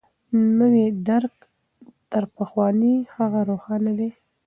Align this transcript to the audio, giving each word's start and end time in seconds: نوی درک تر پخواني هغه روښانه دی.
نوی 0.57 0.85
درک 1.09 1.35
تر 2.11 2.23
پخواني 2.35 2.95
هغه 3.15 3.41
روښانه 3.49 3.91
دی. 3.99 4.09